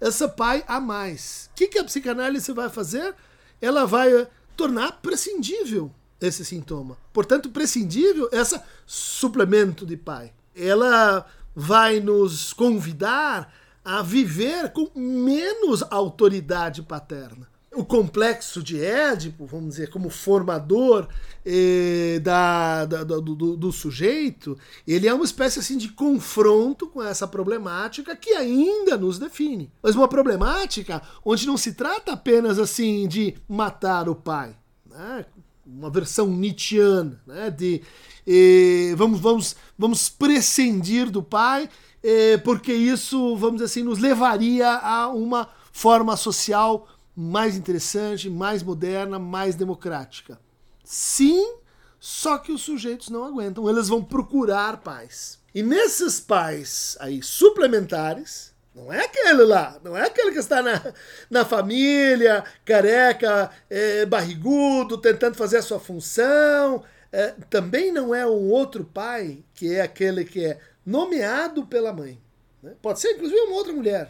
essa 0.00 0.28
pai 0.28 0.64
a 0.66 0.80
mais. 0.80 1.48
O 1.52 1.54
que, 1.54 1.68
que 1.68 1.78
a 1.78 1.84
psicanálise 1.84 2.52
vai 2.52 2.68
fazer? 2.68 3.14
Ela 3.60 3.86
vai 3.86 4.26
tornar 4.56 5.00
prescindível 5.00 5.92
esse 6.20 6.44
sintoma. 6.44 6.98
Portanto, 7.12 7.50
prescindível 7.50 8.28
esse 8.32 8.60
suplemento 8.84 9.86
de 9.86 9.96
pai. 9.96 10.32
Ela 10.56 11.24
vai 11.54 12.00
nos 12.00 12.52
convidar 12.52 13.54
a 13.84 14.02
viver 14.02 14.72
com 14.72 14.90
menos 14.96 15.84
autoridade 15.88 16.82
paterna 16.82 17.47
o 17.74 17.84
complexo 17.84 18.62
de 18.62 18.82
Édipo, 18.82 19.44
vamos 19.44 19.70
dizer, 19.70 19.90
como 19.90 20.08
formador 20.08 21.06
eh, 21.44 22.18
da, 22.22 22.86
da 22.86 23.04
do, 23.04 23.20
do, 23.20 23.56
do, 23.56 23.72
sujeito, 23.72 24.58
ele 24.86 25.06
é 25.06 25.12
uma 25.12 25.24
espécie 25.24 25.58
assim 25.58 25.76
de 25.76 25.88
confronto 25.88 26.86
com 26.86 27.02
essa 27.02 27.26
problemática 27.26 28.16
que 28.16 28.30
ainda 28.30 28.96
nos 28.96 29.18
define. 29.18 29.70
Mas 29.82 29.94
uma 29.94 30.08
problemática 30.08 31.02
onde 31.24 31.46
não 31.46 31.56
se 31.56 31.74
trata 31.74 32.12
apenas 32.12 32.58
assim 32.58 33.06
de 33.06 33.34
matar 33.46 34.08
o 34.08 34.14
pai, 34.14 34.56
né? 34.88 35.26
uma 35.66 35.90
versão 35.90 36.26
nietzschiana, 36.28 37.20
né? 37.26 37.50
de 37.50 37.82
eh, 38.26 38.94
vamos, 38.96 39.20
vamos, 39.20 39.56
vamos 39.78 40.08
prescindir 40.08 41.10
do 41.10 41.22
pai, 41.22 41.68
eh, 42.02 42.38
porque 42.38 42.72
isso, 42.72 43.36
vamos 43.36 43.56
dizer 43.56 43.66
assim, 43.66 43.82
nos 43.82 43.98
levaria 43.98 44.70
a 44.70 45.08
uma 45.08 45.48
forma 45.70 46.16
social 46.16 46.88
mais 47.20 47.56
interessante, 47.56 48.30
mais 48.30 48.62
moderna, 48.62 49.18
mais 49.18 49.56
democrática. 49.56 50.38
Sim, 50.84 51.56
só 51.98 52.38
que 52.38 52.52
os 52.52 52.62
sujeitos 52.62 53.08
não 53.08 53.24
aguentam, 53.24 53.68
eles 53.68 53.88
vão 53.88 54.04
procurar 54.04 54.76
paz. 54.82 55.40
E 55.52 55.60
nesses 55.60 56.20
pais 56.20 56.96
aí 57.00 57.20
suplementares, 57.20 58.54
não 58.72 58.92
é 58.92 59.04
aquele 59.04 59.42
lá, 59.42 59.80
não 59.82 59.96
é 59.96 60.06
aquele 60.06 60.30
que 60.30 60.38
está 60.38 60.62
na, 60.62 60.94
na 61.28 61.44
família, 61.44 62.44
careca, 62.64 63.50
é, 63.68 64.06
barrigudo, 64.06 64.96
tentando 64.96 65.36
fazer 65.36 65.56
a 65.56 65.62
sua 65.62 65.80
função. 65.80 66.84
É, 67.10 67.34
também 67.50 67.90
não 67.90 68.14
é 68.14 68.24
um 68.24 68.48
outro 68.48 68.84
pai, 68.84 69.42
que 69.54 69.74
é 69.74 69.80
aquele 69.80 70.24
que 70.24 70.44
é 70.44 70.60
nomeado 70.86 71.66
pela 71.66 71.92
mãe. 71.92 72.22
Né? 72.62 72.74
Pode 72.80 73.00
ser, 73.00 73.14
inclusive, 73.14 73.40
uma 73.40 73.56
outra 73.56 73.72
mulher. 73.72 74.08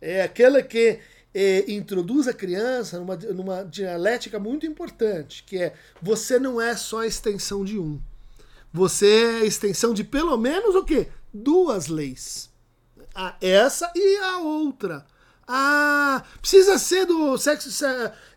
É 0.00 0.22
aquele 0.22 0.62
que 0.62 1.00
introduz 1.68 2.26
a 2.26 2.32
criança 2.32 2.98
numa, 2.98 3.16
numa 3.16 3.62
dialética 3.64 4.38
muito 4.38 4.66
importante, 4.66 5.44
que 5.44 5.58
é 5.58 5.74
você 6.02 6.38
não 6.38 6.60
é 6.60 6.76
só 6.76 7.00
a 7.00 7.06
extensão 7.06 7.64
de 7.64 7.78
um. 7.78 8.00
Você 8.72 9.06
é 9.06 9.40
a 9.40 9.44
extensão 9.44 9.94
de 9.94 10.04
pelo 10.04 10.36
menos 10.36 10.74
o 10.74 10.84
quê? 10.84 11.08
Duas 11.32 11.86
leis. 11.86 12.50
A 13.14 13.36
essa 13.40 13.90
e 13.94 14.16
a 14.18 14.38
outra. 14.38 15.04
Ah, 15.46 16.22
precisa 16.40 16.78
ser 16.78 17.06
do 17.06 17.36
sexo, 17.36 17.84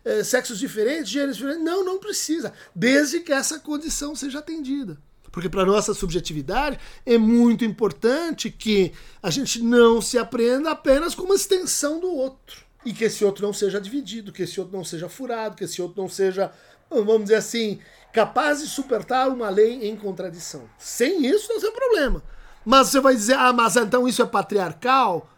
eh, 0.04 0.24
sexos 0.24 0.58
diferentes, 0.58 1.10
gêneros 1.12 1.36
diferentes? 1.36 1.64
Não, 1.64 1.84
não 1.84 1.98
precisa. 1.98 2.52
Desde 2.74 3.20
que 3.20 3.32
essa 3.32 3.60
condição 3.60 4.16
seja 4.16 4.40
atendida. 4.40 4.98
Porque 5.30 5.48
para 5.48 5.64
nossa 5.64 5.94
subjetividade 5.94 6.78
é 7.06 7.16
muito 7.16 7.64
importante 7.64 8.50
que 8.50 8.92
a 9.22 9.30
gente 9.30 9.62
não 9.62 10.00
se 10.00 10.18
aprenda 10.18 10.70
apenas 10.70 11.14
como 11.14 11.34
extensão 11.34 12.00
do 12.00 12.08
outro 12.08 12.63
e 12.84 12.92
que 12.92 13.04
esse 13.04 13.24
outro 13.24 13.46
não 13.46 13.52
seja 13.52 13.80
dividido, 13.80 14.32
que 14.32 14.42
esse 14.42 14.60
outro 14.60 14.76
não 14.76 14.84
seja 14.84 15.08
furado, 15.08 15.56
que 15.56 15.64
esse 15.64 15.80
outro 15.80 16.00
não 16.00 16.08
seja, 16.08 16.52
vamos 16.90 17.24
dizer 17.24 17.36
assim, 17.36 17.78
capaz 18.12 18.60
de 18.60 18.68
superar 18.68 19.28
uma 19.28 19.48
lei 19.48 19.88
em 19.88 19.96
contradição. 19.96 20.68
Sem 20.78 21.26
isso 21.26 21.52
não 21.52 21.60
tem 21.60 21.72
problema. 21.72 22.22
Mas 22.64 22.88
você 22.88 23.00
vai 23.00 23.14
dizer, 23.14 23.34
ah, 23.34 23.52
mas 23.52 23.76
então 23.76 24.06
isso 24.08 24.22
é 24.22 24.26
patriarcal? 24.26 25.28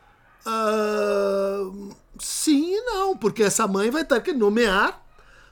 Uh, 0.47 1.95
sim 2.21 2.75
e 2.75 2.81
não, 2.83 3.17
porque 3.17 3.43
essa 3.43 3.67
mãe 3.67 3.91
vai 3.91 4.05
ter 4.05 4.23
que 4.23 4.33
nomear 4.33 5.05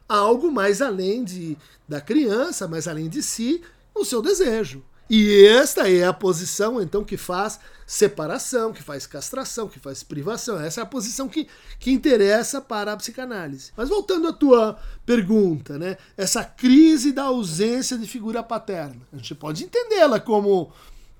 algo 0.08 0.52
mais 0.52 0.80
além 0.80 1.24
de, 1.24 1.56
da 1.88 2.00
criança, 2.00 2.68
mais 2.68 2.86
além 2.86 3.08
de 3.08 3.22
si, 3.22 3.62
no 3.94 4.04
seu 4.04 4.22
desejo. 4.22 4.84
E 5.08 5.46
esta 5.46 5.90
é 5.90 6.04
a 6.04 6.12
posição, 6.12 6.80
então, 6.80 7.04
que 7.04 7.16
faz 7.16 7.61
separação, 7.87 8.73
que 8.73 8.82
faz 8.82 9.06
castração, 9.06 9.68
que 9.68 9.78
faz 9.78 10.02
privação. 10.02 10.58
Essa 10.58 10.80
é 10.80 10.82
a 10.82 10.87
posição 10.87 11.28
que, 11.28 11.46
que 11.78 11.90
interessa 11.90 12.61
para 12.61 12.92
a 12.92 12.96
psicanálise. 12.96 13.73
Mas 13.76 13.90
voltando 13.90 14.28
à 14.28 14.32
tua 14.32 14.78
pergunta, 15.04 15.78
né? 15.78 15.99
Essa 16.16 16.42
crise 16.42 17.12
da 17.12 17.25
ausência 17.25 17.99
de 17.99 18.06
figura 18.06 18.42
paterna. 18.42 19.02
A 19.12 19.16
gente 19.16 19.34
pode 19.34 19.64
entendê-la 19.64 20.18
como: 20.18 20.73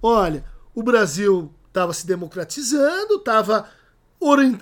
olha, 0.03 0.45
o 0.75 0.83
Brasil 0.83 1.53
estava 1.69 1.93
se 1.93 2.07
democratizando, 2.07 3.17
estava 3.17 3.69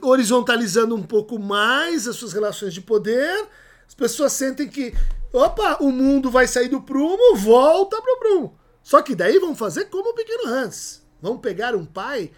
horizontalizando 0.02 0.96
um 0.96 1.02
pouco 1.02 1.38
mais 1.38 2.08
as 2.08 2.16
suas 2.16 2.32
relações 2.32 2.74
de 2.74 2.80
poder. 2.80 3.48
As 3.86 3.94
pessoas 3.94 4.32
sentem 4.32 4.68
que, 4.68 4.92
opa, 5.32 5.76
o 5.80 5.92
mundo 5.92 6.30
vai 6.30 6.48
sair 6.48 6.68
do 6.68 6.80
prumo, 6.80 7.36
volta 7.36 8.00
para 8.00 8.14
o 8.14 8.18
prumo. 8.18 8.61
Só 8.82 9.02
que 9.02 9.14
daí 9.14 9.38
vão 9.38 9.54
fazer 9.54 9.86
como 9.86 10.10
o 10.10 10.14
pequeno 10.14 10.48
Hans. 10.48 11.02
Vão 11.20 11.38
pegar 11.38 11.74
um 11.76 11.84
pai 11.84 12.30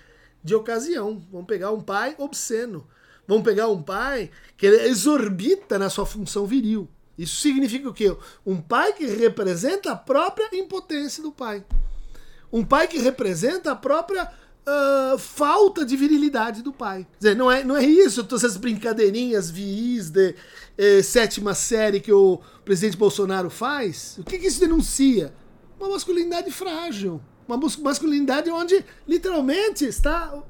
de 0.43 0.55
ocasião. 0.55 1.23
Vão 1.31 1.45
pegar 1.45 1.71
um 1.73 1.81
pai 1.81 2.15
obsceno. 2.19 2.87
Vão 3.27 3.43
pegar 3.43 3.69
um 3.69 3.83
pai 3.83 4.31
que 4.57 4.67
exorbita 4.67 5.79
na 5.79 5.89
sua 5.89 6.05
função 6.05 6.47
viril. 6.47 6.89
Isso 7.17 7.37
significa 7.37 7.89
o 7.89 7.95
quê? 7.95 8.15
Um 8.45 8.61
pai 8.61 8.93
que 8.93 9.07
representa 9.07 9.93
a 9.93 9.97
própria 9.97 10.49
impotência 10.53 11.23
do 11.23 11.33
pai. 11.33 11.65
Um 12.53 12.65
pai 12.65 12.87
que 12.87 12.99
representa 12.99 13.73
a 13.73 13.77
própria 13.77 14.31
uh, 14.65 15.19
falta 15.19 15.85
de 15.85 15.97
virilidade 15.97 16.63
do 16.63 16.73
pai. 16.73 17.07
Quer 17.13 17.19
dizer, 17.19 17.37
não 17.37 17.51
é, 17.51 17.65
não 17.65 17.77
é 17.77 17.85
isso, 17.85 18.25
todas 18.25 18.45
essas 18.45 18.57
brincadeirinhas 18.57 19.51
viis 19.51 20.11
de 20.11 20.35
eh, 20.77 21.03
sétima 21.03 21.55
série 21.55 22.01
que 22.01 22.13
o 22.13 22.41
presidente 22.65 22.97
Bolsonaro 22.97 23.49
faz. 23.49 24.17
O 24.19 24.25
que, 24.25 24.39
que 24.39 24.47
isso 24.47 24.61
denuncia? 24.61 25.33
Uma 25.79 25.89
masculinidade 25.91 26.51
frágil. 26.51 27.21
Uma 27.47 27.57
masculinidade 27.57 28.51
onde 28.51 28.85
literalmente 29.07 29.85
está 29.85 30.43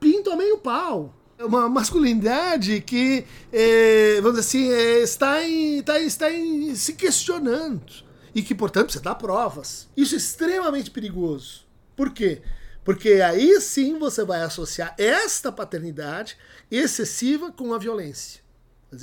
pinto 0.00 0.30
a 0.30 0.36
meio 0.36 0.58
pau. 0.58 1.14
Uma 1.38 1.68
masculinidade 1.68 2.80
que, 2.80 3.24
é, 3.52 4.20
vamos 4.20 4.38
dizer 4.38 4.40
assim, 4.40 4.72
é, 4.72 5.02
está, 5.02 5.44
em, 5.44 5.78
está, 5.78 5.98
está 6.00 6.32
em, 6.32 6.74
se 6.74 6.94
questionando. 6.94 8.04
E 8.34 8.42
que, 8.42 8.54
portanto, 8.54 8.86
precisa 8.86 9.04
dar 9.04 9.14
provas. 9.14 9.88
Isso 9.96 10.14
é 10.14 10.18
extremamente 10.18 10.90
perigoso. 10.90 11.64
Por 11.96 12.10
quê? 12.10 12.42
Porque 12.84 13.14
aí 13.22 13.60
sim 13.60 13.98
você 13.98 14.24
vai 14.24 14.42
associar 14.42 14.94
esta 14.98 15.50
paternidade 15.50 16.36
excessiva 16.70 17.50
com 17.50 17.72
a 17.72 17.78
violência. 17.78 18.43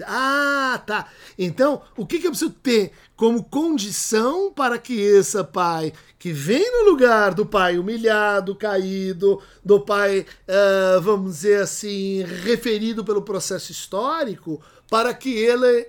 Ah, 0.06 0.82
tá. 0.86 1.08
Então, 1.38 1.82
o 1.98 2.06
que, 2.06 2.20
que 2.20 2.28
eu 2.28 2.32
preciso 2.32 2.52
ter 2.52 2.92
como 3.16 3.44
condição 3.44 4.52
para 4.52 4.78
que 4.78 4.94
esse 4.94 5.44
pai, 5.46 5.94
que 6.18 6.32
vem 6.32 6.72
no 6.72 6.90
lugar 6.90 7.34
do 7.34 7.46
pai 7.46 7.78
humilhado, 7.78 8.56
caído, 8.56 9.42
do 9.64 9.80
pai, 9.80 10.26
uh, 10.48 11.02
vamos 11.02 11.34
dizer 11.34 11.62
assim, 11.62 12.24
referido 12.44 13.04
pelo 13.04 13.22
processo 13.22 13.72
histórico, 13.72 14.62
para 14.90 15.14
que 15.14 15.34
ele 15.34 15.88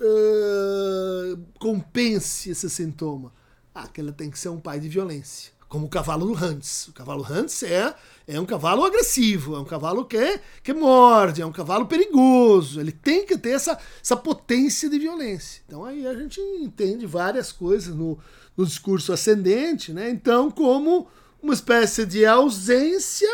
uh, 0.00 1.38
compense 1.58 2.50
esse 2.50 2.68
sintoma? 2.68 3.32
Ah, 3.74 3.86
que 3.86 4.00
ele 4.00 4.12
tem 4.12 4.30
que 4.30 4.38
ser 4.38 4.48
um 4.48 4.60
pai 4.60 4.80
de 4.80 4.88
violência. 4.88 5.57
Como 5.68 5.86
o 5.86 5.88
cavalo 5.88 6.26
do 6.26 6.44
Hans. 6.44 6.88
O 6.88 6.92
cavalo 6.92 7.26
Hans 7.28 7.62
é, 7.62 7.94
é 8.26 8.40
um 8.40 8.46
cavalo 8.46 8.84
agressivo, 8.84 9.54
é 9.54 9.60
um 9.60 9.64
cavalo 9.64 10.04
que, 10.04 10.40
que 10.62 10.72
morde, 10.72 11.42
é 11.42 11.46
um 11.46 11.52
cavalo 11.52 11.86
perigoso. 11.86 12.80
Ele 12.80 12.92
tem 12.92 13.26
que 13.26 13.36
ter 13.36 13.50
essa, 13.50 13.78
essa 14.02 14.16
potência 14.16 14.88
de 14.88 14.98
violência. 14.98 15.62
Então 15.66 15.84
aí 15.84 16.06
a 16.06 16.14
gente 16.14 16.40
entende 16.40 17.06
várias 17.06 17.52
coisas 17.52 17.94
no, 17.94 18.18
no 18.56 18.64
discurso 18.64 19.12
ascendente, 19.12 19.92
né? 19.92 20.08
Então, 20.10 20.50
como 20.50 21.06
uma 21.42 21.54
espécie 21.54 22.04
de 22.04 22.24
ausência 22.24 23.28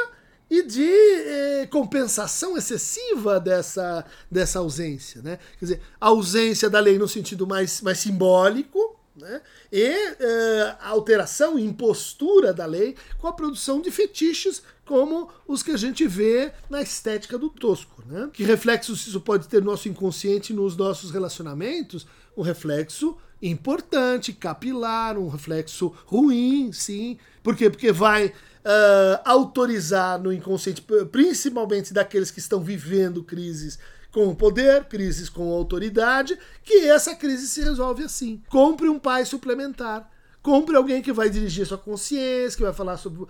e 0.51 0.63
de 0.63 0.91
eh, 0.91 1.69
compensação 1.71 2.57
excessiva 2.57 3.41
dessa, 3.41 4.05
dessa 4.31 4.59
ausência. 4.59 5.23
Né? 5.23 5.39
Quer 5.59 5.65
dizer, 5.65 5.81
a 6.01 6.09
ausência 6.09 6.69
da 6.69 6.79
lei 6.81 6.99
no 6.99 7.09
sentido 7.09 7.47
mais, 7.47 7.81
mais 7.81 7.99
simbólico, 7.99 8.94
né? 9.17 9.41
e 9.71 9.83
eh, 9.83 10.77
a 10.81 10.89
alteração 10.89 11.59
impostura 11.59 12.53
da 12.53 12.67
lei 12.67 12.97
com 13.19 13.29
a 13.29 13.33
produção 13.33 13.81
de 13.81 13.91
fetiches 13.91 14.63
como 14.85 15.31
os 15.47 15.63
que 15.63 15.71
a 15.71 15.77
gente 15.77 16.07
vê 16.07 16.53
na 16.69 16.83
estética 16.83 17.39
do 17.39 17.49
tosco. 17.49 18.03
Né? 18.07 18.29
Que 18.33 18.45
reflexos 18.45 19.07
isso 19.07 19.21
pode 19.21 19.49
ter 19.49 19.61
no 19.61 19.71
nosso 19.71 19.89
inconsciente 19.89 20.53
nos 20.53 20.77
nossos 20.77 21.11
relacionamentos? 21.11 22.07
Um 22.37 22.43
reflexo 22.43 23.17
importante, 23.41 24.33
capilar, 24.33 25.19
um 25.19 25.29
reflexo 25.29 25.95
ruim, 26.07 26.73
sim. 26.73 27.19
Por 27.43 27.55
quê? 27.57 27.71
Porque 27.71 27.93
vai 27.93 28.27
uh, 28.27 29.21
autorizar 29.25 30.21
no 30.21 30.33
inconsciente, 30.33 30.83
principalmente 31.13 31.93
daqueles 31.93 32.31
que 32.31 32.39
estão 32.39 32.61
vivendo 32.61 33.23
crises 33.23 33.79
com 34.15 34.29
o 34.29 34.37
poder, 34.37 34.85
crises 34.85 35.29
com 35.29 35.53
a 35.53 35.57
autoridade, 35.57 36.39
que 36.63 36.89
essa 36.89 37.17
crise 37.17 37.49
se 37.49 37.61
resolve 37.61 38.05
assim. 38.05 38.41
Compre 38.49 38.89
um 38.89 38.99
pai 38.99 39.25
suplementar. 39.25 40.09
Compre 40.41 40.77
alguém 40.77 41.01
que 41.01 41.11
vai 41.11 41.31
dirigir 41.31 41.67
sua 41.67 41.79
consciência, 41.79 42.57
que 42.59 42.63
vai 42.63 42.73
falar 42.73 42.99
sobre 42.99 43.23
uh, 43.23 43.29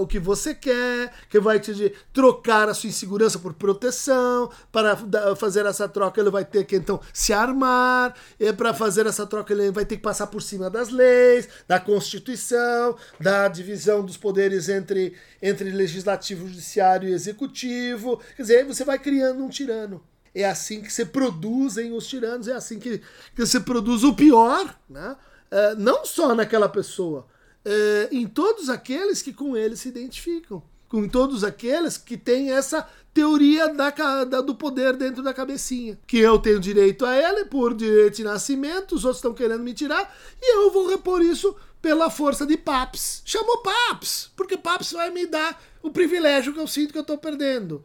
o 0.00 0.06
que 0.06 0.18
você 0.18 0.54
quer, 0.54 1.10
que 1.30 1.40
vai 1.40 1.58
te 1.58 1.94
trocar 2.12 2.68
a 2.68 2.74
sua 2.74 2.90
insegurança 2.90 3.38
por 3.38 3.54
proteção. 3.54 4.50
Para 4.70 4.94
fazer 5.34 5.64
essa 5.64 5.88
troca, 5.88 6.20
ele 6.20 6.30
vai 6.30 6.44
ter 6.44 6.64
que 6.64 6.76
então 6.76 7.00
se 7.10 7.32
armar. 7.32 8.14
E 8.38 8.52
para 8.52 8.74
fazer 8.74 9.06
essa 9.06 9.26
troca, 9.26 9.52
ele 9.52 9.72
vai 9.72 9.86
ter 9.86 9.96
que 9.96 10.02
passar 10.02 10.26
por 10.26 10.42
cima 10.42 10.68
das 10.68 10.90
leis, 10.90 11.48
da 11.66 11.80
Constituição, 11.80 12.96
da 13.18 13.48
divisão 13.48 14.04
dos 14.04 14.18
poderes 14.18 14.68
entre, 14.68 15.16
entre 15.40 15.70
legislativo, 15.70 16.46
judiciário 16.46 17.08
e 17.08 17.12
executivo. 17.12 18.20
Quer 18.36 18.42
dizer, 18.42 18.64
você 18.66 18.84
vai 18.84 18.98
criando 18.98 19.42
um 19.42 19.48
tirano. 19.48 20.11
É 20.34 20.44
assim 20.44 20.80
que 20.80 20.92
se 20.92 21.04
produzem 21.04 21.92
os 21.92 22.06
tiranos, 22.06 22.48
é 22.48 22.54
assim 22.54 22.78
que, 22.78 23.02
que 23.36 23.46
se 23.46 23.60
produz 23.60 24.02
o 24.02 24.14
pior, 24.14 24.74
né? 24.88 25.16
É, 25.50 25.74
não 25.74 26.04
só 26.06 26.34
naquela 26.34 26.68
pessoa, 26.68 27.26
é, 27.64 28.08
em 28.10 28.26
todos 28.26 28.70
aqueles 28.70 29.20
que 29.20 29.32
com 29.32 29.54
ele 29.54 29.76
se 29.76 29.88
identificam, 29.88 30.62
com 30.88 31.06
todos 31.06 31.44
aqueles 31.44 31.98
que 31.98 32.16
têm 32.16 32.52
essa 32.52 32.88
teoria 33.12 33.68
da, 33.68 33.90
da, 34.24 34.40
do 34.40 34.54
poder 34.54 34.96
dentro 34.96 35.22
da 35.22 35.34
cabecinha. 35.34 35.98
Que 36.06 36.18
eu 36.18 36.38
tenho 36.38 36.58
direito 36.58 37.04
a 37.04 37.14
ela 37.14 37.44
por 37.44 37.74
direito 37.74 38.16
de 38.16 38.24
nascimento, 38.24 38.94
os 38.94 39.04
outros 39.04 39.18
estão 39.18 39.34
querendo 39.34 39.62
me 39.62 39.74
tirar, 39.74 40.14
e 40.40 40.56
eu 40.56 40.70
vou 40.70 40.88
repor 40.88 41.20
isso 41.20 41.54
pela 41.80 42.08
força 42.10 42.46
de 42.46 42.56
Paps. 42.56 43.22
Chamou 43.24 43.58
Paps, 43.58 44.30
porque 44.36 44.56
Paps 44.56 44.92
vai 44.92 45.10
me 45.10 45.26
dar 45.26 45.62
o 45.82 45.90
privilégio 45.90 46.52
que 46.52 46.60
eu 46.60 46.66
sinto 46.66 46.92
que 46.92 46.98
eu 46.98 47.02
estou 47.02 47.18
perdendo. 47.18 47.84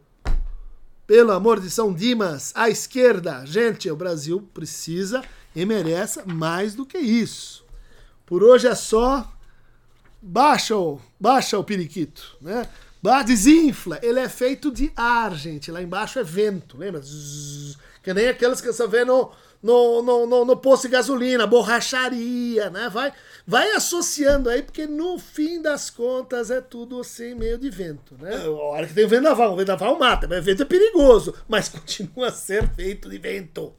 Pelo 1.08 1.32
amor 1.32 1.58
de 1.58 1.70
São 1.70 1.90
Dimas, 1.90 2.52
à 2.54 2.68
esquerda. 2.68 3.42
Gente, 3.46 3.90
o 3.90 3.96
Brasil 3.96 4.46
precisa 4.52 5.22
e 5.56 5.64
merece 5.64 6.20
mais 6.26 6.74
do 6.74 6.84
que 6.84 6.98
isso. 6.98 7.64
Por 8.26 8.44
hoje 8.44 8.68
é 8.68 8.74
só. 8.74 9.26
Baixa 10.20 10.76
o, 10.76 11.00
baixa 11.18 11.58
o 11.58 11.64
periquito, 11.64 12.36
né? 12.42 12.68
Desinfla. 13.24 13.98
Ele 14.02 14.20
é 14.20 14.28
feito 14.28 14.70
de 14.70 14.92
ar, 14.94 15.34
gente. 15.34 15.70
Lá 15.70 15.80
embaixo 15.80 16.18
é 16.18 16.22
vento, 16.22 16.76
lembra? 16.76 17.00
Zzz, 17.00 17.78
que 18.02 18.12
nem 18.12 18.28
aqueles 18.28 18.60
que 18.60 18.70
você 18.70 18.86
vê 18.86 19.02
no, 19.02 19.32
no, 19.62 20.02
no, 20.02 20.26
no, 20.26 20.44
no 20.44 20.56
posto 20.56 20.82
de 20.84 20.92
gasolina, 20.92 21.46
borracharia, 21.46 22.70
né? 22.70 22.88
Vai, 22.88 23.12
vai 23.46 23.72
associando 23.72 24.48
aí, 24.48 24.62
porque 24.62 24.86
no 24.86 25.18
fim 25.18 25.60
das 25.60 25.90
contas 25.90 26.50
é 26.50 26.60
tudo 26.60 27.00
assim, 27.00 27.34
meio 27.34 27.58
de 27.58 27.68
vento, 27.68 28.16
né? 28.20 28.34
É, 28.34 28.46
a 28.46 28.50
hora 28.50 28.86
que 28.86 28.94
tem 28.94 29.04
o 29.04 29.08
vendaval, 29.08 29.52
o 29.52 29.56
vendaval 29.56 29.98
mata, 29.98 30.28
mas 30.28 30.38
o 30.38 30.42
vento 30.42 30.62
é 30.62 30.66
perigoso, 30.66 31.34
mas 31.48 31.68
continua 31.70 32.28
a 32.28 32.32
ser 32.32 32.68
feito 32.70 33.08
de 33.08 33.18
vento. 33.18 33.74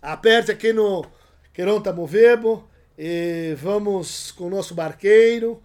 Aperte 0.00 0.50
aqui 0.50 0.72
no 0.72 1.04
Queronta 1.52 1.92
Movebo 1.92 2.68
e 2.96 3.54
vamos 3.58 4.30
com 4.30 4.46
o 4.46 4.50
nosso 4.50 4.74
barqueiro, 4.74 5.60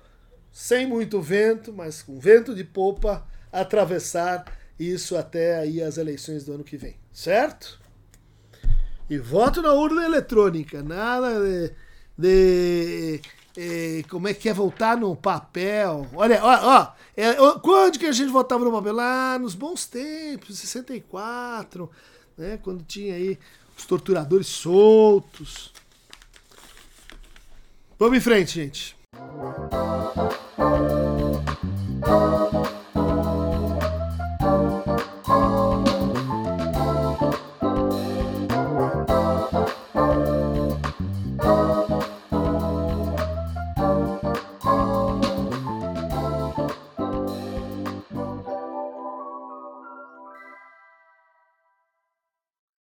sem 0.51 0.87
muito 0.87 1.21
vento, 1.21 1.71
mas 1.71 2.01
com 2.01 2.19
vento 2.19 2.55
de 2.55 2.63
popa, 2.63 3.25
atravessar 3.51 4.43
isso 4.79 5.15
até 5.15 5.59
aí 5.59 5.81
as 5.81 5.97
eleições 5.97 6.43
do 6.43 6.53
ano 6.53 6.63
que 6.63 6.75
vem, 6.75 6.97
certo? 7.13 7.84
E 9.09 9.17
voto 9.17 9.61
na 9.61 9.73
urna 9.73 10.03
eletrônica, 10.03 10.81
nada 10.81 11.39
de. 11.39 11.71
de 12.17 13.21
é, 13.57 14.03
como 14.09 14.27
é 14.27 14.33
que 14.33 14.49
é 14.49 14.53
voltar 14.53 14.97
no 14.97 15.15
papel? 15.15 16.07
Olha, 16.13 16.43
ó, 16.43 16.81
ó 16.81 16.91
é, 17.15 17.35
quando 17.61 17.97
que 17.97 18.05
a 18.05 18.11
gente 18.11 18.31
votava 18.31 18.65
no 18.65 18.71
papel? 18.71 18.93
Lá 18.93 19.39
nos 19.39 19.55
bons 19.55 19.85
tempos, 19.85 20.57
64, 20.59 21.89
né? 22.37 22.59
Quando 22.61 22.83
tinha 22.83 23.15
aí 23.15 23.39
os 23.77 23.85
torturadores 23.85 24.47
soltos. 24.47 25.71
Vamos 27.97 28.17
em 28.17 28.21
frente, 28.21 28.55
gente. 28.55 28.95